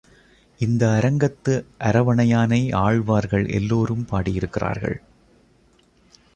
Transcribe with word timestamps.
இந்த 0.59 0.83
அரங்கத்து 1.01 1.53
அரவணையானை 1.79 2.73
ஆழ்வார்கள் 2.75 3.45
எல்லோரும் 3.49 4.05
பாடியிருக்கிறார்கள். 4.11 4.97